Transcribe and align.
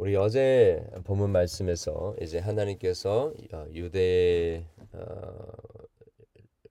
우리 0.00 0.16
어제 0.16 0.82
본문 1.04 1.30
말씀에서 1.30 2.16
이제 2.22 2.38
하나님께서 2.38 3.34
어, 3.52 3.66
유대 3.70 4.66
어, 4.94 5.46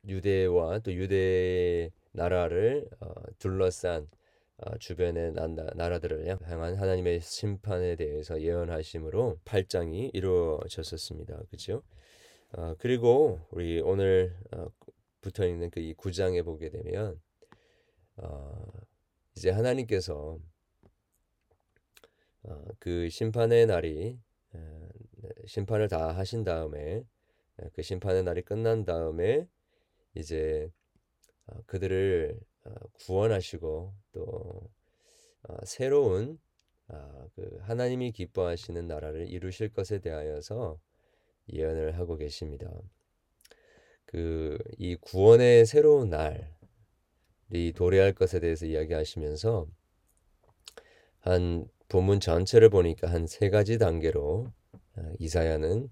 유대와 0.07 0.79
또 0.79 0.91
유대 0.91 1.91
나라를 2.11 2.89
어, 2.99 3.13
둘러싼 3.37 4.07
어, 4.57 4.75
주변의 4.79 5.33
나라들을 5.75 6.25
향한 6.27 6.73
하나님의 6.73 7.21
심판에 7.21 7.97
대해서 7.97 8.41
예언하심으로 8.41 9.41
8장이 9.45 10.09
이루어졌었습니다. 10.15 11.43
그렇죠? 11.51 11.83
어, 12.53 12.73
그리고 12.79 13.39
우리 13.51 13.79
오늘 13.79 14.35
어, 14.53 14.69
붙어 15.21 15.45
있는 15.47 15.69
그 15.69 15.79
이 15.81 15.93
9장에 15.93 16.43
보게 16.43 16.71
되면 16.71 17.21
어, 18.17 18.65
이제 19.37 19.51
하나님께서 19.51 20.15
어, 20.15 20.39
그 22.79 23.09
심판의 23.09 23.65
날이 23.65 24.19
어, 24.53 24.89
네, 25.21 25.29
심판을 25.45 25.87
다 25.87 26.11
하신 26.11 26.43
다음에 26.43 27.03
어, 27.57 27.69
그 27.73 27.81
심판의 27.81 28.23
날이 28.23 28.41
끝난 28.41 28.85
다음에 28.85 29.47
이제 30.15 30.69
그들을 31.65 32.39
구원하시고 33.05 33.93
또 34.11 34.69
새로운 35.63 36.39
그 37.35 37.57
하나님이 37.61 38.11
기뻐하시는 38.11 38.87
나라를 38.87 39.27
이루실 39.27 39.73
것에 39.73 39.99
대하여서 39.99 40.79
예언을 41.51 41.97
하고 41.97 42.17
계십니다. 42.17 42.69
그 44.05 44.57
이 44.77 44.95
구원의 44.95 45.65
새로운 45.65 46.09
날이 46.09 47.73
도래할 47.75 48.13
것에 48.13 48.39
대해서 48.39 48.65
이야기하시면서 48.65 49.67
한 51.19 51.67
본문 51.89 52.19
전체를 52.19 52.69
보니까 52.69 53.09
한 53.11 53.27
세 53.27 53.49
가지 53.49 53.77
단계로 53.77 54.51
어, 54.97 55.13
이사야는 55.19 55.89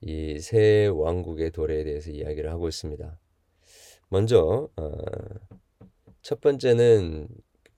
이새 0.00 0.86
왕국의 0.86 1.52
도래에 1.52 1.84
대해서 1.84 2.10
이야기를 2.10 2.50
하고 2.50 2.68
있습니다. 2.68 3.18
먼저 4.08 4.68
어, 4.76 4.92
첫 6.22 6.40
번째는 6.40 7.28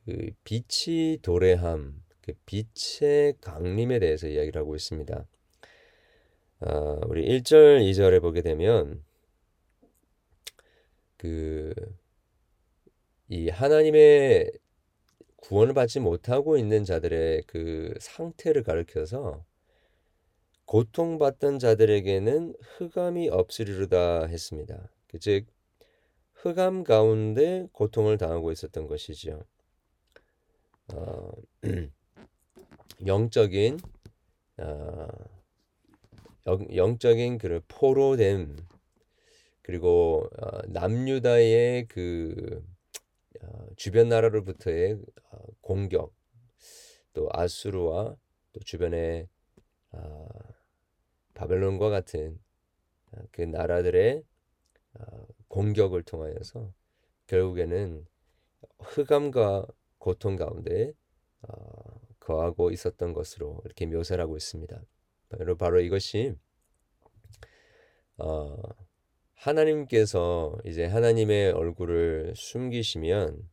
그 0.06 0.30
빛이 0.44 1.18
도래함, 1.22 2.02
그 2.22 2.32
빛의 2.46 3.34
강림에 3.40 3.98
대해서 3.98 4.28
이야기를 4.28 4.60
하고 4.60 4.74
있습니다. 4.76 5.26
어, 6.60 7.00
우리 7.08 7.26
1절, 7.28 7.80
2절에 7.82 8.20
보게 8.22 8.42
되면 8.42 9.04
그 11.18 11.72
이 13.28 13.48
하나님의 13.48 14.52
구원을 15.46 15.74
받지 15.74 16.00
못하고 16.00 16.56
있는 16.56 16.84
자들의 16.84 17.44
그 17.46 17.94
상태를 18.00 18.64
가리켜서 18.64 19.44
고통받던 20.64 21.60
자들에게는 21.60 22.56
흑암이 22.60 23.28
없으리로다 23.28 24.26
했습니다. 24.26 24.90
그즉 25.06 25.46
흑암 26.32 26.82
가운데 26.82 27.68
고통을 27.70 28.18
당하고 28.18 28.50
있었던 28.50 28.88
것이죠. 28.88 29.44
어, 30.92 31.30
영적인 33.06 33.78
어, 34.58 35.06
영, 36.74 36.98
적인 36.98 37.38
그 37.38 37.60
포로됨 37.68 38.56
그리고 39.62 40.28
어, 40.42 40.58
남유다의 40.66 41.86
그 41.86 42.64
어, 42.64 42.75
주변 43.76 44.08
나라로부터의 44.08 44.98
어, 45.30 45.38
공격, 45.60 46.14
또 47.12 47.28
아수르와 47.32 48.16
또 48.52 48.60
주변의 48.60 49.28
어, 49.92 50.28
바벨론과 51.34 51.90
같은 51.90 52.38
그 53.30 53.42
나라들의 53.42 54.24
공격을 55.48 56.02
통하여서 56.02 56.72
결국에는 57.26 58.06
흑암과 58.78 59.66
고통 59.98 60.36
가운데 60.36 60.92
거하고 62.20 62.70
있었던 62.70 63.12
것으로 63.12 63.60
이렇게 63.64 63.86
묘사를 63.86 64.22
하고 64.22 64.36
있습니다. 64.36 64.82
바로 65.58 65.80
이것이 65.80 66.34
하나님께서 69.36 70.56
이제 70.64 70.84
하나님의 70.86 71.52
얼굴을 71.52 72.32
숨기시면 72.36 73.48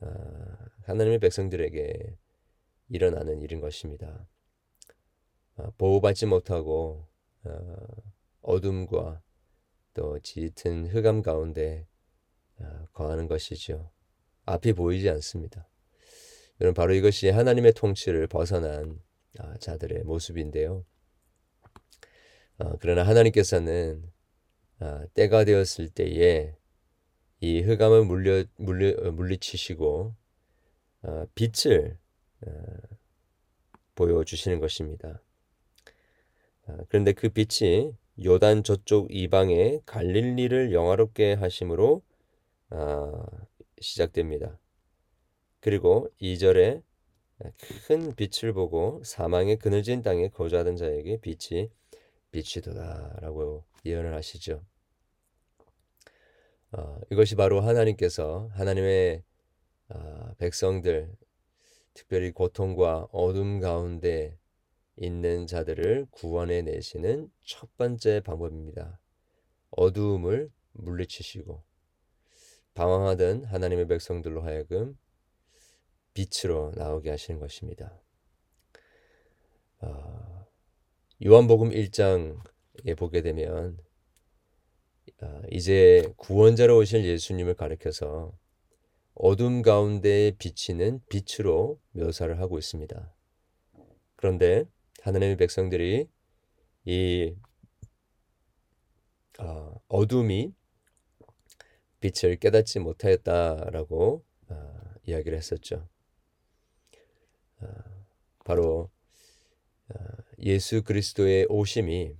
아, 0.00 0.56
하나님의 0.82 1.18
백성들에게 1.20 2.16
일어나는 2.88 3.40
일인 3.40 3.60
것입니다. 3.60 4.26
아, 5.56 5.70
보호받지 5.78 6.26
못하고 6.26 7.06
아, 7.44 7.76
어둠과 8.42 9.22
또 9.94 10.18
짙은 10.20 10.86
흑암 10.86 11.22
가운데 11.22 11.86
거하는 12.92 13.28
것이죠. 13.28 13.90
앞이 14.44 14.72
보이지 14.72 15.08
않습니다. 15.10 15.68
여러분 16.60 16.74
바로 16.74 16.94
이것이 16.94 17.30
하나님의 17.30 17.72
통치를 17.72 18.26
벗어난 18.26 19.00
자들의 19.60 20.02
모습인데요. 20.04 20.84
그러나 22.80 23.04
하나님께서는 23.04 24.02
아, 24.04 24.13
때가 25.14 25.44
되었을 25.44 25.88
때에 25.90 26.54
이 27.40 27.60
흑암을 27.60 28.04
물려, 28.04 28.44
물리, 28.56 28.94
어, 28.98 29.12
물리치시고 29.12 30.14
아, 31.02 31.26
빛을 31.34 31.98
아, 32.46 32.50
보여주시는 33.94 34.60
것입니다. 34.60 35.20
그런데 36.88 37.12
그 37.12 37.28
빛이 37.28 37.92
요단 38.24 38.64
저쪽 38.64 39.14
이방의 39.14 39.82
갈릴리를 39.84 40.72
영화롭게 40.72 41.34
하심으로 41.34 42.02
시작됩니다. 43.80 44.58
그리고 45.60 46.08
2절에 46.20 46.82
큰 47.86 48.14
빛을 48.14 48.54
보고 48.54 49.02
사망의 49.04 49.58
그늘진 49.58 50.02
땅에 50.02 50.28
거주하던 50.28 50.76
자에게 50.76 51.18
빛이 51.20 51.70
빛이도다라고 52.34 53.64
예언을 53.84 54.12
하시죠. 54.14 54.64
어, 56.72 57.00
이것이 57.10 57.36
바로 57.36 57.60
하나님께서 57.60 58.50
하나님의 58.54 59.22
어, 59.90 60.34
백성들 60.38 61.14
특별히 61.92 62.32
고통과 62.32 63.06
어둠 63.12 63.60
가운데 63.60 64.36
있는 64.96 65.46
자들을 65.46 66.08
구원해 66.10 66.62
내시는 66.62 67.30
첫 67.44 67.76
번째 67.76 68.20
방법입니다. 68.20 68.98
어두움을 69.70 70.50
물리치시고 70.72 71.62
방황하던 72.74 73.44
하나님의 73.44 73.86
백성들로 73.86 74.42
하여금 74.42 74.98
빛으로 76.14 76.72
나오게 76.74 77.10
하시는 77.10 77.38
것입니다. 77.38 77.96
어, 79.80 80.43
요한복음 81.26 81.70
1장에 81.70 82.98
보게 82.98 83.22
되면 83.22 83.78
아, 85.22 85.42
이제 85.50 86.12
구원자로 86.18 86.76
오실 86.76 87.02
예수님을 87.06 87.54
가리켜서 87.54 88.38
어둠 89.14 89.62
가운데 89.62 90.32
비치는 90.36 91.00
빛으로 91.08 91.80
묘사를 91.92 92.38
하고 92.38 92.58
있습니다. 92.58 93.14
그런데 94.16 94.66
하나님의 95.00 95.38
백성들이 95.38 96.10
이 96.84 97.34
어, 99.38 99.80
어둠이 99.88 100.52
빛을 102.00 102.36
깨닫지 102.36 102.80
못하였다라고 102.80 104.22
어, 104.48 104.74
이야기를 105.06 105.38
했었죠. 105.38 105.88
어, 107.62 107.66
바로 108.44 108.90
예수 110.38 110.82
그리스도의 110.82 111.46
오심이 111.48 112.14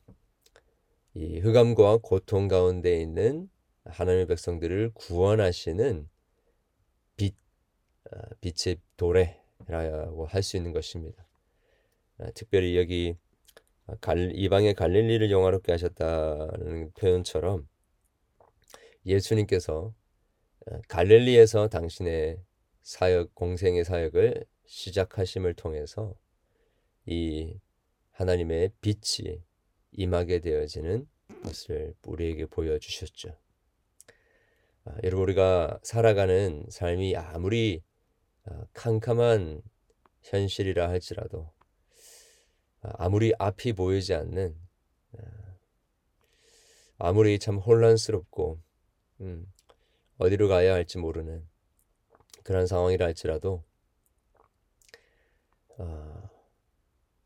이 1.15 1.39
흑암과 1.39 1.99
고통 2.03 2.49
가운데 2.49 3.01
있는 3.01 3.49
하나님의 3.85 4.27
백성들을 4.27 4.93
구원하시는 4.95 6.09
빛, 7.17 7.35
아, 8.11 8.19
빛의 8.41 8.79
도래라고 8.97 10.27
할 10.27 10.43
수 10.43 10.57
있는 10.57 10.73
것입니다. 10.73 11.27
아, 12.19 12.31
특별히 12.35 12.77
여기 12.77 13.17
이방의 14.35 14.75
갈릴리를 14.75 15.31
영화롭게 15.31 15.73
하셨다는 15.73 16.93
표현처럼 16.93 17.69
예수님께서 19.07 19.95
아, 20.67 20.81
갈릴리에서 20.89 21.69
당신의 21.69 22.39
사역 22.83 23.35
공생의 23.35 23.85
사역을 23.85 24.45
시작하심을 24.67 25.55
통해서 25.55 26.15
이 27.07 27.59
하나님의 28.15 28.73
빛이 28.81 29.43
임하게 29.93 30.41
되어지는 30.41 31.07
것을 31.45 31.95
우리에게 32.07 32.47
보여주셨죠. 32.47 33.37
아, 34.85 34.97
여러분 35.03 35.25
우리가 35.25 35.79
살아가는 35.83 36.67
삶이 36.69 37.17
아무리 37.17 37.83
아, 38.45 38.65
캄캄한 38.73 39.63
현실이라 40.23 40.89
할지라도 40.89 41.53
아무리 42.81 43.33
앞이 43.39 43.73
보이지 43.73 44.15
않는 44.15 44.55
아무리 46.99 47.39
참 47.39 47.57
혼란스럽고 47.57 48.61
음, 49.21 49.53
어디로 50.19 50.49
가야 50.49 50.75
할지 50.75 50.99
모르는 50.99 51.47
그런 52.43 52.67
상황이라 52.67 53.07
할지라도 53.07 53.65
어, 55.79 56.31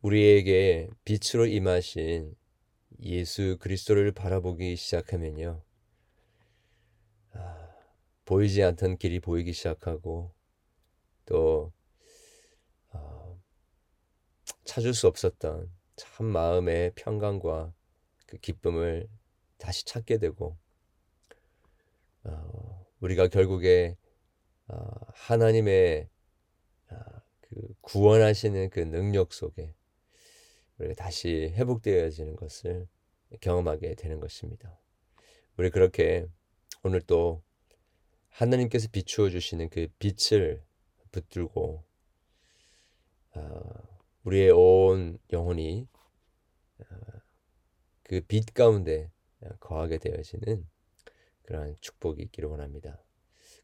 우리에게 0.08 0.88
빛으로 1.04 1.44
임하신 1.44 2.34
예수 3.02 3.58
그리스도를 3.60 4.12
바라보기 4.12 4.74
시작하면요. 4.74 5.62
아, 7.32 7.68
보이지 8.24 8.62
않던 8.62 8.96
길이 8.96 9.20
보이기 9.20 9.52
시작하고 9.52 10.32
또 11.26 11.74
어, 12.90 13.38
찾을 14.64 14.94
수 14.94 15.08
없었던 15.08 15.70
참 15.96 16.26
마음의 16.26 16.92
평강과 16.94 17.74
그 18.26 18.38
기쁨을 18.38 19.08
다시 19.58 19.84
찾게 19.84 20.18
되고 20.18 20.56
어, 22.24 22.86
우리가 23.00 23.28
결국에 23.28 23.98
어, 24.68 24.88
하나님의 25.12 26.08
어, 26.92 26.96
그 27.42 27.74
구원하시는 27.82 28.70
그 28.70 28.80
능력 28.80 29.34
속에 29.34 29.74
우리가 30.78 30.94
다시 30.94 31.52
회복되어지는 31.54 32.36
것을 32.36 32.86
경험하게 33.40 33.94
되는 33.94 34.20
것입니다. 34.20 34.78
우리 35.56 35.70
그렇게 35.70 36.26
오늘 36.82 37.00
또 37.00 37.42
하나님께서 38.30 38.88
비추어 38.92 39.30
주시는 39.30 39.68
그 39.70 39.88
빛을 39.98 40.62
붙들고 41.10 41.84
어, 43.34 43.60
우리의 44.24 44.50
온 44.52 45.18
영혼이 45.32 45.88
어, 46.78 46.84
그빛 48.04 48.54
가운데 48.54 49.10
거하게 49.60 49.98
되어지는 49.98 50.66
그러한 51.42 51.76
축복이 51.80 52.22
있기를 52.22 52.48
원합니다. 52.48 53.02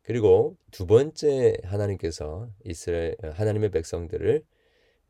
그리고 0.03 0.57
두 0.71 0.87
번째 0.87 1.57
하나님께서 1.65 2.51
이스라엘 2.65 3.17
하나님의 3.23 3.71
백성들을 3.71 4.45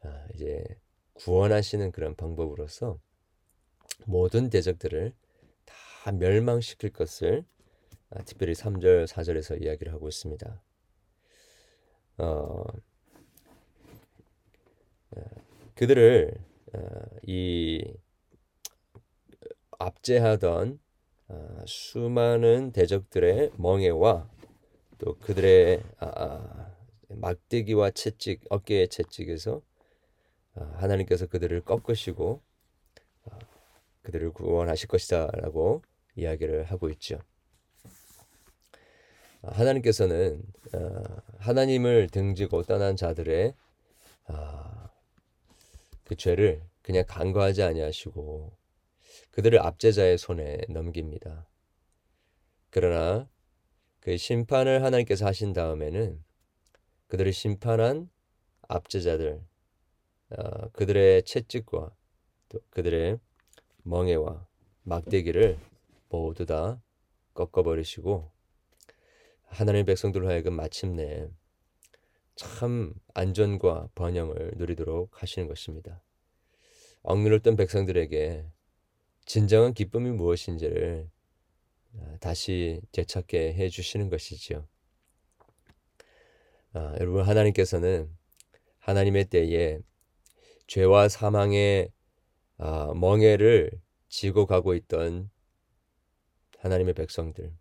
아, 0.02 0.26
이제 0.34 0.64
구원하시는 1.14 1.92
그런 1.92 2.14
방법으로서 2.14 2.98
모든 4.06 4.50
대적들을 4.50 5.12
다 5.64 6.12
멸망시킬 6.12 6.90
것을 6.90 7.44
아, 8.10 8.22
특별히 8.22 8.52
3절 8.52 9.06
4절에서 9.06 9.62
이야기를 9.62 9.92
하고 9.92 10.08
있습니다. 10.08 10.62
어, 12.18 12.64
어 15.10 15.20
그들을 15.74 16.34
어, 16.74 16.80
이 17.22 17.94
압제하던 19.78 20.78
어, 21.28 21.64
수많은 21.66 22.72
대적들의 22.72 23.52
멍에와 23.56 24.28
또 24.98 25.16
그들의 25.18 25.82
아, 25.98 26.12
아, 26.16 26.76
막대기와 27.08 27.90
채찍 27.90 28.42
어깨의 28.50 28.88
채찍에서 28.88 29.56
아, 29.56 29.73
하나님께서 30.54 31.26
그들을 31.26 31.60
꺾으시고 31.62 32.42
아, 33.30 33.38
그들을 34.02 34.32
구원하실 34.32 34.88
것이다라고 34.88 35.82
이야기를 36.16 36.64
하고 36.64 36.90
있죠. 36.90 37.20
아, 39.42 39.50
하나님께서는 39.52 40.42
아, 40.72 41.02
하나님을 41.38 42.08
등지고 42.08 42.62
떠난 42.62 42.96
자들의 42.96 43.54
아, 44.26 44.90
그 46.04 46.16
죄를 46.16 46.62
그냥 46.82 47.04
간과하지 47.06 47.62
아니하시고 47.62 48.52
그들을 49.32 49.58
압제자의 49.60 50.18
손에 50.18 50.58
넘깁니다. 50.68 51.46
그러나 52.70 53.28
그 54.00 54.16
심판을 54.16 54.84
하나님께서 54.84 55.26
하신 55.26 55.52
다음에는 55.52 56.22
그들을 57.08 57.32
심판한 57.32 58.10
압제자들, 58.68 59.40
어, 60.36 60.68
그들의 60.70 61.24
채찍과 61.24 61.94
또 62.48 62.60
그들의 62.70 63.18
멍에와 63.82 64.46
막대기를 64.82 65.58
모두 66.08 66.46
다 66.46 66.80
꺾어버리시고 67.34 68.30
하나님의 69.46 69.84
백성들로 69.84 70.28
하여금 70.28 70.54
마침내 70.54 71.28
참 72.34 72.94
안전과 73.14 73.90
번영을 73.94 74.52
누리도록 74.56 75.22
하시는 75.22 75.46
것입니다. 75.46 76.02
억눌렸던 77.02 77.56
백성들에게 77.56 78.46
진정한 79.26 79.74
기쁨이 79.74 80.10
무엇인지를 80.10 81.08
아, 81.96 82.16
다시 82.20 82.80
되찾게 82.92 83.54
해 83.54 83.68
주시는 83.68 84.08
것이지요. 84.10 84.66
아, 86.72 86.96
여러분 86.98 87.22
하나님께서는 87.22 88.10
하나님의 88.78 89.26
때에 89.26 89.78
죄와 90.66 91.08
사망의 91.08 91.90
아, 92.58 92.92
멍해를 92.94 93.70
지고 94.08 94.46
가고 94.46 94.74
있던 94.74 95.30
하나님의 96.58 96.94
백성들. 96.94 97.52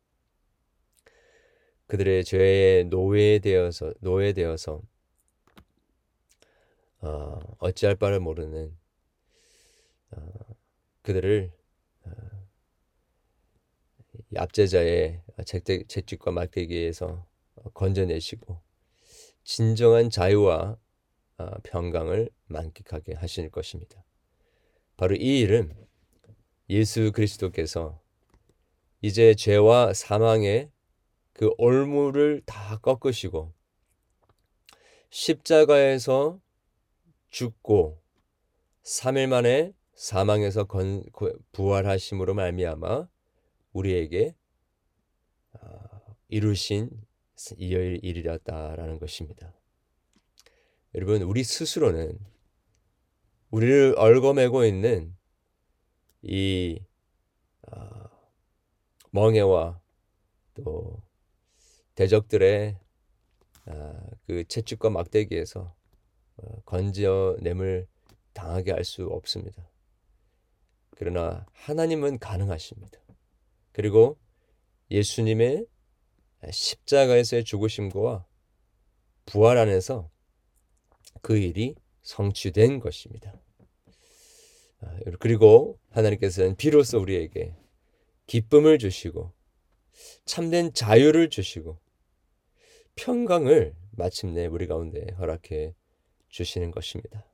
그들의 1.88 2.23
죄의 2.23 2.85
노예되어서 2.85 3.94
노예되어서 4.00 4.81
어, 7.01 7.39
어찌할 7.59 7.95
바를 7.95 8.19
모르는 8.19 8.75
어, 10.11 10.21
그들을 11.01 11.51
어, 12.06 12.11
압제자의 14.38 15.21
채찍과 15.88 16.31
막대기에서 16.31 17.27
건져내시고 17.73 18.61
진정한 19.44 20.09
자유와 20.09 20.77
어, 21.38 21.51
평강을 21.63 22.29
만끽하게 22.53 23.15
하실 23.15 23.50
것입니다. 23.50 24.03
바로 24.95 25.15
이 25.15 25.41
일은 25.41 25.75
예수 26.69 27.11
그리스도께서 27.11 28.01
이제 29.01 29.35
죄와 29.35 29.94
사망의 29.94 30.71
그 31.33 31.50
올무를 31.57 32.41
다 32.45 32.77
꺾으시고 32.77 33.53
십자가에서 35.09 36.39
죽고 37.29 38.01
3일 38.83 39.27
만에 39.27 39.73
사망에서 39.95 40.65
건, 40.65 41.04
부활하심으로 41.51 42.33
말미암아 42.33 43.07
우리에게 43.73 44.35
어, 45.54 46.16
이루신 46.30 46.89
일이었다라는 47.57 48.99
것입니다. 48.99 49.54
여러분 50.95 51.23
우리 51.23 51.44
스스로는 51.44 52.32
우리를 53.54 53.94
얽어매고 54.00 54.66
있는 54.66 55.16
이 56.24 56.80
어, 57.68 58.10
멍해와 59.12 59.80
또 60.56 61.00
대적들의 61.94 62.76
어, 63.68 64.07
그 64.26 64.44
채찍과 64.48 64.90
막대기에서 64.90 65.76
어, 66.38 66.62
건져냄을 66.66 67.88
당하게 68.33 68.72
할 68.72 68.83
수 68.83 69.06
없습니다. 69.06 69.69
그러나 70.98 71.45
하나님은 71.54 72.18
가능하십니다. 72.18 73.00
그리고 73.72 74.18
예수님의 74.90 75.68
십자가에서의 76.50 77.44
죽으심과 77.44 78.26
부활 79.28 79.60
안에서 79.60 80.10
그 81.22 81.38
일이 81.38 81.76
성취된 82.04 82.80
것입니다. 82.80 83.33
아, 84.81 85.00
그리고 85.19 85.80
하나님께서는 85.90 86.56
비로소 86.56 87.00
우리에게 87.00 87.56
기쁨을 88.28 88.78
주시고 88.78 89.31
참된 90.26 90.74
자유를 90.74 91.30
주시고 91.30 91.80
평강을 92.95 93.76
마침내 93.92 94.45
우리 94.45 94.68
가운데 94.68 95.14
허락해 95.18 95.74
주시는 96.30 96.72
것입니다. 96.72 97.26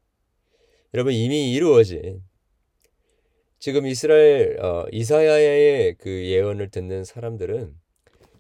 여러분 0.94 1.14
이미 1.14 1.52
이루어진 1.52 2.24
지금 3.60 3.86
이스라엘 3.86 4.60
어, 4.62 4.86
이사야의 4.92 5.96
그 5.96 6.10
예언을 6.10 6.70
듣는 6.70 7.04
사람들은 7.04 7.76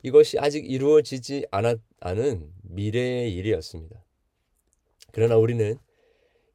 이것이 0.04 0.40
아직 0.40 0.70
이루어지지 0.70 1.46
않았, 1.52 1.80
않은 2.00 2.54
미래의 2.64 3.34
일이었습니다. 3.36 4.02
그러나 5.12 5.36
우리는 5.36 5.78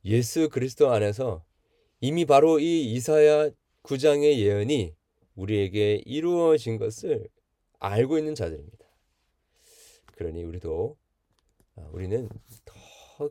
예수 0.04 0.48
그리스도 0.48 0.90
안에서 0.90 1.44
이미 2.00 2.24
바로 2.24 2.58
이 2.58 2.92
이사야 2.92 3.50
9장의 3.82 4.38
예언이 4.38 4.94
우리에게 5.34 6.02
이루어진 6.04 6.78
것을 6.78 7.28
알고 7.78 8.18
있는 8.18 8.34
자들입니다. 8.34 8.84
그러니 10.14 10.44
우리도 10.44 10.96
어, 11.76 11.90
우리는 11.92 12.28
더 12.64 12.84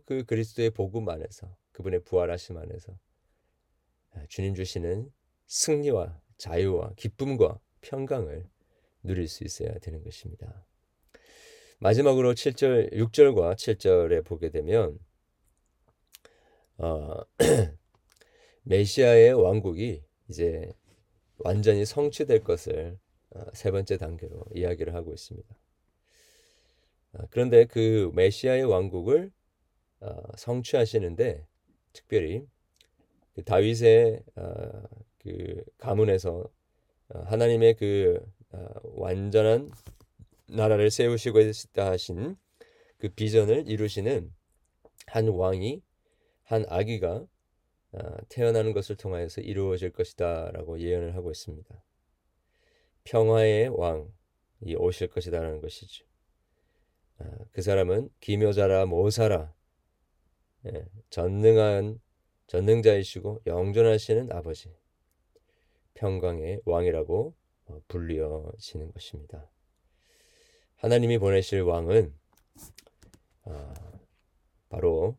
그 0.05 0.23
그리스도의 0.25 0.69
복음 0.71 1.09
안에서 1.09 1.55
그분의 1.71 2.03
부활하심 2.03 2.57
안에서 2.57 2.97
주님 4.29 4.55
주시는 4.55 5.11
승리와 5.47 6.19
자유와 6.37 6.93
기쁨과 6.95 7.59
평강을 7.81 8.47
누릴 9.03 9.27
수 9.27 9.43
있어야 9.43 9.77
되는 9.79 10.03
것입니다. 10.03 10.65
마지막으로 11.79 12.33
7절, 12.33 12.93
6절과 12.93 13.55
7절에 13.55 14.23
보게 14.23 14.49
되면 14.49 14.97
어, 16.77 17.21
메시아의 18.63 19.33
왕국이 19.33 20.03
이제 20.29 20.71
완전히 21.37 21.85
성취될 21.85 22.43
것을 22.43 22.97
어, 23.31 23.41
세 23.53 23.71
번째 23.71 23.97
단계로 23.97 24.45
이야기를 24.55 24.93
하고 24.95 25.13
있습니다. 25.13 25.55
어, 27.13 27.19
그런데 27.29 27.65
그 27.65 28.11
메시아의 28.13 28.63
왕국을 28.63 29.31
어, 29.99 30.21
성취하시는데 30.37 31.45
특별히 31.93 32.45
그 33.35 33.43
다윗의 33.43 34.23
그 35.19 35.63
가문에서 35.77 36.47
하나님의 37.07 37.75
그 37.75 38.19
완전한 38.83 39.71
나라를 40.47 40.91
세우시고 40.91 41.39
있다 41.41 41.89
하신 41.91 42.35
그 42.97 43.09
비전을 43.09 43.67
이루시는 43.67 44.31
한 45.07 45.27
왕이 45.29 45.81
한 46.43 46.65
아기가 46.69 47.25
태어나는 48.29 48.73
것을 48.73 48.95
통하여서 48.95 49.41
이루어질 49.41 49.91
것이다라고 49.91 50.79
예언을 50.79 51.15
하고 51.15 51.31
있습니다. 51.31 51.83
평화의 53.03 53.69
왕이 53.69 54.75
오실 54.77 55.09
것이다라는 55.09 55.61
것이죠. 55.61 56.05
그 57.51 57.61
사람은 57.61 58.09
기묘자라 58.19 58.85
모사라 58.85 59.53
예, 60.65 60.85
전능한 61.09 61.99
전능자이시고 62.47 63.41
영존하시는 63.45 64.31
아버지 64.31 64.73
평강의 65.93 66.61
왕이라고 66.65 67.35
어, 67.65 67.81
불리어지는 67.87 68.91
것입니다. 68.91 69.49
하나님이 70.75 71.17
보내실 71.17 71.61
왕은 71.61 72.13
아, 73.45 73.73
바로 74.69 75.17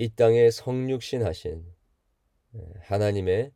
이 0.00 0.08
땅에 0.08 0.50
성육신 0.50 1.26
하신 1.26 1.62
예, 2.54 2.60
하나님의 2.84 3.52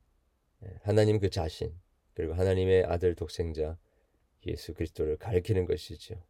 예, 0.62 0.78
하나님 0.82 1.18
그 1.18 1.30
자신 1.30 1.72
그리고 2.12 2.34
하나님의 2.34 2.84
아들 2.84 3.14
독생자 3.14 3.78
예수 4.46 4.74
그리스도를 4.74 5.16
가리키는 5.16 5.64
것이죠. 5.64 6.22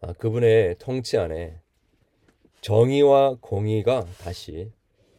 아, 0.00 0.12
그분의 0.12 0.76
통치 0.78 1.16
안에 1.16 1.62
정의와 2.60 3.38
공의가 3.40 4.04
다시 4.18 4.70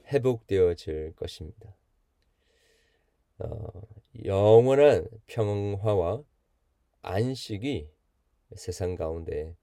회복되어질 0.06 1.16
것입니다. 1.16 1.76
어, 3.40 3.82
영원한 4.26 5.08
평화와 5.26 6.22
안식이 7.02 7.90
세상 8.58 8.94
가운데 8.94 9.56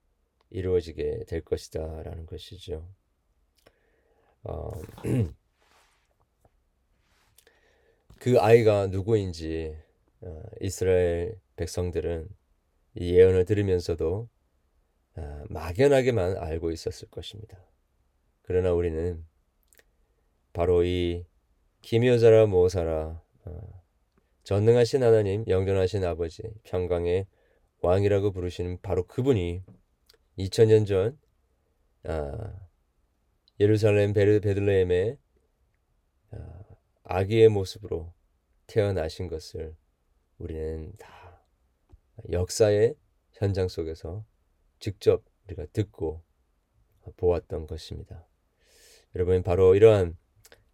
이루어지게 0.49 1.23
될 1.25 1.39
것이다라는 1.39 2.25
것이죠. 2.25 2.98
어, 4.43 4.71
그 8.19 8.39
아이가 8.39 8.87
누구인지 8.87 9.75
어, 10.21 10.43
이스라엘 10.61 11.39
백성들은 11.55 12.27
이 12.95 13.15
예언을 13.15 13.45
들으면서도 13.45 14.29
어, 15.15 15.43
막연하게만 15.49 16.37
알고 16.37 16.71
있었을 16.71 17.09
것입니다. 17.09 17.57
그러나 18.41 18.73
우리는 18.73 19.25
바로 20.53 20.83
이 20.83 21.25
기묘자라 21.81 22.47
모사라 22.47 23.21
어, 23.45 23.83
전능하신 24.43 25.03
하나님, 25.03 25.45
영존하신 25.47 26.03
아버지, 26.03 26.41
평강의 26.63 27.27
왕이라고 27.81 28.31
부르시는 28.31 28.79
바로 28.81 29.05
그분이 29.05 29.63
2000년 30.37 30.87
전 30.87 31.17
아, 32.03 32.68
예루살렘 33.59 34.13
베들레헴의 34.13 35.17
아, 36.31 36.63
아기의 37.03 37.49
모습으로 37.49 38.13
태어나신 38.67 39.27
것을 39.27 39.75
우리는 40.37 40.93
다 40.97 41.43
역사의 42.31 42.95
현장 43.33 43.67
속에서 43.67 44.23
직접 44.79 45.23
우리가 45.45 45.65
듣고 45.73 46.23
보았던 47.17 47.67
것입니다. 47.67 48.25
여러분 49.15 49.43
바로 49.43 49.75
이러한 49.75 50.17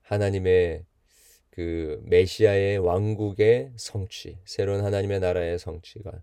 하나님의 0.01 0.86
그 1.50 2.01
메시아의 2.04 2.77
왕국의 2.80 3.74
성취, 3.77 4.38
새로운 4.46 4.84
하나님의 4.84 5.22
나라의 5.22 5.58
성취가 5.58 6.22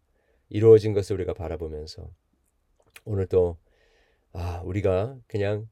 이루어진 0.50 0.92
것을 0.92 1.16
우리가 1.16 1.33
바라보면서 1.33 2.09
오늘 3.04 3.26
또 3.26 3.57
아, 4.33 4.61
우리가 4.64 5.19
그냥 5.26 5.69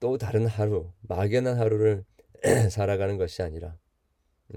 또 0.00 0.16
다른 0.18 0.46
하루, 0.46 0.92
막연한 1.02 1.58
하루를 1.58 2.04
살아가는 2.70 3.16
것이 3.16 3.42
아니라 3.42 3.76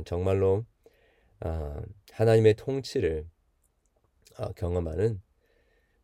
정말로 0.06 0.66
아, 1.40 1.82
하나님의 2.12 2.56
통치를 2.56 3.28
아, 4.38 4.52
경험하는 4.54 5.22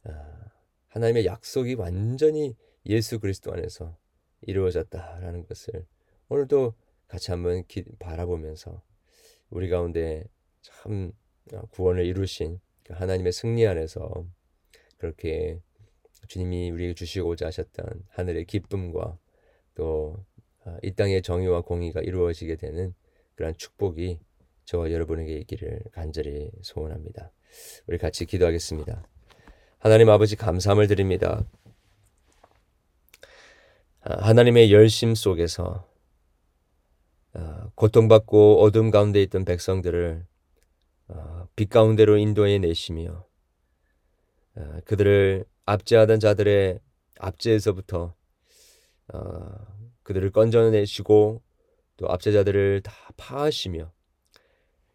아, 0.06 0.52
하나님의 0.88 1.26
약속이 1.26 1.76
완전히 1.76 2.56
예수 2.86 3.20
그리스도 3.20 3.54
안에서 3.54 3.96
이루어졌다라는 4.42 5.46
것을 5.46 5.86
오늘도 6.30 6.74
같이 7.08 7.32
한번 7.32 7.64
기, 7.68 7.84
바라보면서 8.00 8.82
우리 9.50 9.70
가운데 9.70 10.26
참 10.62 11.12
어, 11.54 11.62
구원을 11.72 12.06
이루신 12.06 12.60
그 12.84 12.94
하나님의 12.94 13.32
승리 13.32 13.68
안에서 13.68 14.26
그렇게 14.98 15.62
주님이 16.28 16.72
우리에게 16.72 16.94
주시고자 16.94 17.48
하셨던 17.48 18.06
하늘의 18.10 18.46
기쁨과 18.46 19.18
또이 19.78 20.16
어, 20.66 20.96
땅의 20.96 21.22
정의와 21.22 21.62
공의가 21.62 22.02
이루어지게 22.02 22.56
되는 22.56 22.94
그러한 23.36 23.56
축복이 23.58 24.20
저와 24.66 24.92
여러분에게 24.92 25.38
있기를 25.38 25.84
간절히 25.92 26.50
소원합니다. 26.62 27.32
우리 27.86 27.98
같이 27.98 28.26
기도하겠습니다. 28.26 29.08
하나님 29.78 30.10
아버지 30.10 30.36
감사함을 30.36 30.88
드립니다. 30.88 31.46
아, 34.02 34.28
하나님의 34.28 34.74
열심 34.74 35.14
속에서 35.16 35.88
어, 37.34 37.72
고통받고 37.76 38.62
어둠 38.62 38.90
가운데 38.90 39.22
있던 39.22 39.46
백성들을 39.46 40.26
어, 41.10 41.48
빛 41.56 41.70
가운데로 41.70 42.18
인도해 42.18 42.58
내시며 42.58 43.26
어, 44.56 44.80
그들을 44.86 45.46
압제하던 45.66 46.20
자들의 46.20 46.80
압제에서부터 47.20 48.16
그들을 50.04 50.32
건져내시고 50.32 51.42
또 51.98 52.08
압제자들을 52.10 52.82
다 52.82 52.94
파하시며 53.18 53.92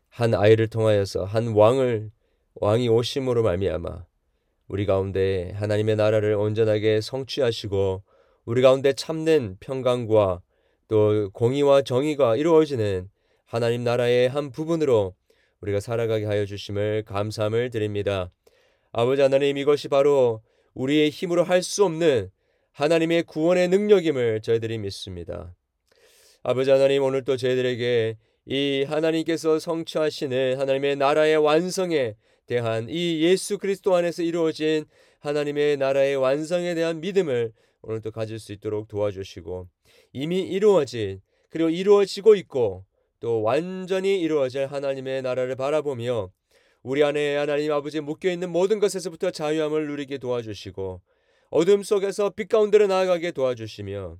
한 0.09 0.35
아이를 0.35 0.69
통하여서 0.69 1.25
한 1.25 1.55
왕을 1.55 2.11
왕이 2.55 2.89
오심으로 2.89 3.43
말미암아 3.43 4.05
우리 4.69 4.87
가운데 4.87 5.53
하나님의 5.57 5.97
나라를 5.97 6.35
온전하게 6.35 7.01
성취하시고 7.01 8.03
우리 8.45 8.63
가운데 8.63 8.93
참된 8.93 9.57
평강과 9.61 10.43
또 10.89 11.31
공의와 11.33 11.83
정의가 11.83 12.37
이루어지는 12.37 13.09
하나님 13.47 13.85
나라의 13.85 14.29
한 14.29 14.51
부분으로 14.51 15.15
우리가 15.61 15.81
살아가게 15.81 16.27
하여 16.27 16.45
주심을 16.45 17.05
감사함을 17.07 17.71
드립니다. 17.71 18.31
아버지 18.93 19.23
하나님 19.23 19.57
이것이 19.57 19.89
바로 19.89 20.43
우리의 20.75 21.11
힘으로 21.11 21.45
할 21.45 21.63
수 21.63 21.85
없는 21.85 22.31
하나님의 22.73 23.25
구원의 23.25 23.69
능력임을 23.69 24.41
저희들이 24.41 24.79
믿습니다. 24.79 25.55
아버지 26.43 26.71
하나님 26.71 27.03
오늘 27.03 27.23
또 27.23 27.37
저희들에게 27.37 28.17
이 28.47 28.85
하나님께서 28.89 29.59
성취하시는 29.59 30.59
하나님의 30.59 30.97
나라의 30.97 31.37
완성에 31.37 32.17
대한 32.47 32.89
이 32.89 33.23
예수 33.23 33.59
그리스도 33.59 33.95
안에서 33.95 34.23
이루어진 34.23 34.87
하나님의 35.21 35.77
나라의 35.77 36.17
완성에 36.17 36.75
대한 36.75 37.01
믿음을 37.01 37.53
오늘도 37.83 38.11
가질 38.11 38.39
수 38.39 38.53
있도록 38.53 38.89
도와주시고 38.89 39.69
이미 40.13 40.41
이루어진 40.41 41.21
그리고 41.51 41.69
이루어지고 41.69 42.35
있고 42.37 42.85
또 43.21 43.43
완전히 43.43 44.19
이루어질 44.19 44.67
하나님의 44.67 45.23
나라를 45.23 45.55
바라보며 45.57 46.33
우리 46.83 47.05
안에 47.05 47.37
하나님 47.37 47.71
아버지 47.71 48.01
묶여 48.01 48.31
있는 48.31 48.51
모든 48.51 48.81
것에서부터 48.81 49.31
자유함을 49.31 49.87
누리게 49.87 50.19
도와주시고 50.19 51.01
어둠 51.53 51.83
속에서 51.83 52.31
빛 52.31 52.49
가운데로 52.49 52.87
나아가게 52.87 53.33
도와주시며 53.33 54.17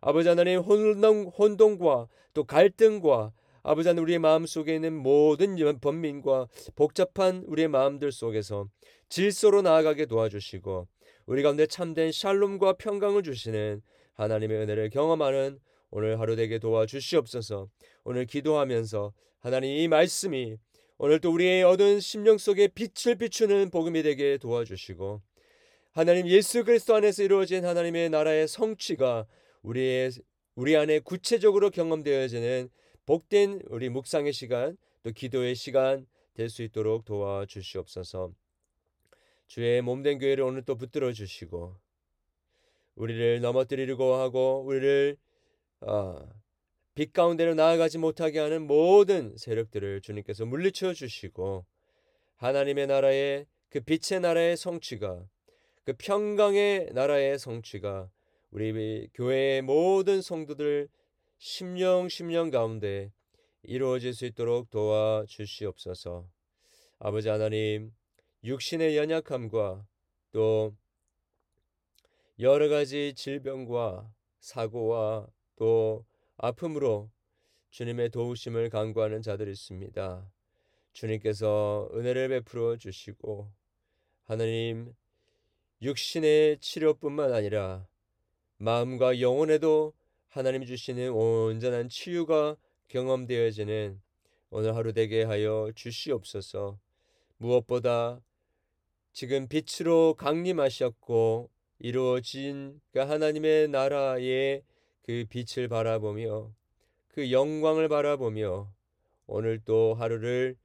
아버지 0.00 0.30
하나님 0.30 0.60
혼동, 0.60 1.26
혼동과 1.26 2.08
또 2.32 2.44
갈등과 2.44 3.32
아버지 3.62 3.88
하나님 3.88 4.04
우리의 4.04 4.18
마음 4.18 4.46
속에 4.46 4.76
있는 4.76 4.94
모든 4.94 5.56
번민과 5.78 6.48
복잡한 6.76 7.44
우리의 7.46 7.68
마음들 7.68 8.10
속에서 8.12 8.66
질서로 9.10 9.60
나아가게 9.60 10.06
도와주시고 10.06 10.88
우리 11.26 11.42
가운데 11.42 11.66
참된 11.66 12.12
샬롬과 12.12 12.78
평강을 12.78 13.24
주시는 13.24 13.82
하나님의 14.14 14.62
은혜를 14.62 14.88
경험하는 14.88 15.58
오늘 15.90 16.18
하루 16.18 16.34
되게 16.34 16.58
도와주시옵소서. 16.58 17.68
오늘 18.04 18.24
기도하면서 18.24 19.12
하나님 19.40 19.76
이 19.76 19.86
말씀이 19.86 20.56
오늘 20.96 21.20
또 21.20 21.30
우리의 21.30 21.62
얻은 21.62 22.00
심령 22.00 22.38
속에 22.38 22.68
빛을 22.68 23.16
비추는 23.16 23.68
복음이 23.68 24.02
되게 24.02 24.38
도와주시고 24.38 25.20
하나님 25.92 26.28
예수 26.28 26.64
그리스도 26.64 26.94
안에서 26.94 27.22
이루어진 27.24 27.64
하나님의 27.64 28.10
나라의 28.10 28.46
성취가 28.46 29.26
우리의 29.62 30.12
우리 30.54 30.76
안에 30.76 31.00
구체적으로 31.00 31.70
경험되어지는 31.70 32.70
복된 33.06 33.62
우리 33.68 33.88
묵상의 33.88 34.32
시간 34.32 34.76
또 35.02 35.10
기도의 35.10 35.54
시간 35.54 36.06
될 36.34 36.48
수 36.48 36.62
있도록 36.62 37.04
도와주시옵소서. 37.04 38.32
주의 39.46 39.82
몸된 39.82 40.20
교회를 40.20 40.44
오늘 40.44 40.62
또 40.62 40.76
붙들어 40.76 41.12
주시고 41.12 41.76
우리를 42.94 43.40
넘어뜨리려고 43.40 44.14
하고 44.14 44.62
우리를 44.64 45.16
어, 45.80 46.28
빛 46.94 47.12
가운데로 47.12 47.54
나아가지 47.54 47.98
못하게 47.98 48.38
하는 48.38 48.66
모든 48.66 49.36
세력들을 49.36 50.02
주님께서 50.02 50.46
물리쳐 50.46 50.94
주시고 50.94 51.66
하나님의 52.36 52.86
나라의 52.86 53.46
그 53.70 53.80
빛의 53.80 54.20
나라의 54.20 54.56
성취가 54.56 55.26
그 55.84 55.94
평강의 55.98 56.90
나라의 56.92 57.38
성취가 57.38 58.10
우리 58.50 59.08
교회의 59.14 59.62
모든 59.62 60.20
성도들 60.20 60.88
심령 61.38 62.08
심령 62.08 62.50
가운데 62.50 63.12
이루어질 63.62 64.14
수 64.14 64.26
있도록 64.26 64.70
도와 64.70 65.24
주시옵소서. 65.26 66.28
아버지 66.98 67.28
하나님, 67.28 67.92
육신의 68.44 68.96
연약함과 68.96 69.86
또 70.32 70.76
여러 72.38 72.68
가지 72.68 73.14
질병과 73.14 74.10
사고와 74.40 75.28
또 75.56 76.04
아픔으로 76.36 77.10
주님의 77.70 78.10
도우심을 78.10 78.70
간구하는 78.70 79.22
자들이 79.22 79.50
있습니다. 79.52 80.30
주님께서 80.92 81.88
은혜를 81.94 82.28
베풀어 82.28 82.76
주시고 82.76 83.52
하나님 84.24 84.92
육신의 85.82 86.58
치료뿐만 86.60 87.32
아니라 87.32 87.86
마음과 88.58 89.20
영혼에도 89.20 89.94
하나님 90.28 90.64
주시는 90.64 91.10
온전한 91.10 91.88
치유가 91.88 92.56
경험되어지는 92.88 94.00
오늘 94.50 94.74
하루 94.76 94.92
되게 94.92 95.22
하여 95.22 95.70
주시옵소서. 95.74 96.78
무엇보다 97.38 98.20
지금 99.12 99.48
빛으로 99.48 100.14
강림하셨고 100.14 101.50
이루어진 101.78 102.80
그 102.92 102.98
하나님의 102.98 103.68
나라의 103.68 104.62
그 105.02 105.24
빛을 105.28 105.68
바라보며 105.68 106.52
그 107.08 107.32
영광을 107.32 107.88
바라보며 107.88 108.70
오늘 109.26 109.60
또 109.64 109.94
하루를 109.94 110.56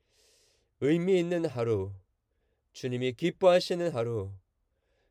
의미 0.82 1.18
있는 1.20 1.46
하루, 1.46 1.92
주님이 2.74 3.14
기뻐하시는 3.14 3.92
하루, 3.92 4.32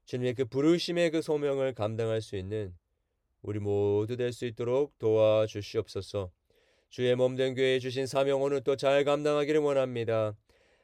주님의 0.06 0.34
그 0.34 0.44
부르심의 0.44 1.10
그 1.10 1.22
소명을 1.22 1.74
감당할 1.74 2.20
수 2.20 2.36
있는 2.36 2.74
우리 3.42 3.58
모두 3.58 4.16
될 4.16 4.32
수 4.32 4.46
있도록 4.46 4.98
도와주시옵소서. 4.98 6.30
주의 6.90 7.14
몸된 7.14 7.54
교회에 7.54 7.78
주신 7.78 8.06
사명 8.06 8.42
오늘 8.42 8.62
또 8.62 8.76
잘 8.76 9.04
감당하기를 9.04 9.60
원합니다. 9.60 10.36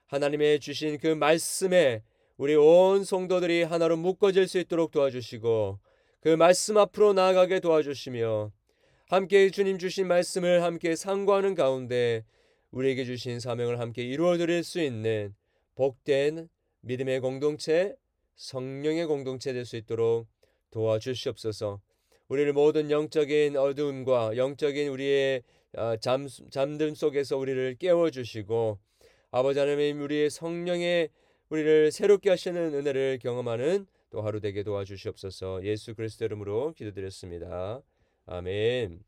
하나님의 0.06 0.60
주신 0.60 0.98
그 0.98 1.06
말씀에 1.08 2.02
우리 2.36 2.56
온 2.56 3.04
성도들이 3.04 3.62
하나로 3.62 3.96
묶어질 3.96 4.48
수 4.48 4.58
있도록 4.58 4.90
도와주시고 4.90 5.78
그 6.20 6.28
말씀 6.30 6.78
앞으로 6.78 7.12
나아가게 7.12 7.60
도와주시며 7.60 8.50
함께 9.06 9.50
주님 9.50 9.78
주신 9.78 10.06
말씀을 10.08 10.62
함께 10.62 10.96
상고하는 10.96 11.54
가운데 11.54 12.24
우리에게 12.70 13.04
주신 13.04 13.40
사명을 13.40 13.78
함께 13.78 14.02
이루어 14.02 14.36
드릴 14.36 14.64
수 14.64 14.80
있는 14.80 15.34
복된 15.74 16.48
믿음의 16.82 17.20
공동체, 17.20 17.94
성령의 18.40 19.06
공동체 19.06 19.52
될 19.52 19.66
수 19.66 19.76
있도록 19.76 20.26
도와주시옵소서. 20.70 21.80
우리를 22.28 22.52
모든 22.54 22.90
영적인 22.90 23.56
어두움과 23.56 24.36
영적인 24.36 24.88
우리의 24.88 25.42
아, 25.76 25.96
잠, 25.98 26.26
잠듦 26.26 26.94
속에서 26.94 27.36
우리를 27.36 27.76
깨워주시고 27.76 28.78
아버지 29.30 29.58
하나님 29.58 30.00
우리의 30.00 30.30
성령의 30.30 31.10
우리를 31.50 31.92
새롭게 31.92 32.30
하시는 32.30 32.74
은혜를 32.74 33.18
경험하는 33.20 33.86
또 34.10 34.22
하루 34.22 34.40
되게 34.40 34.62
도와주시옵소서 34.62 35.64
예수 35.64 35.94
그리스도 35.94 36.24
이름으로 36.24 36.72
기도드렸습니다. 36.72 37.82
아멘 38.26 39.04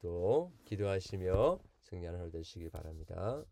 또 0.00 0.52
기도하시며 0.64 1.58
승리하는 1.82 2.20
하루 2.20 2.30
되시기 2.30 2.70
바랍니다. 2.70 3.44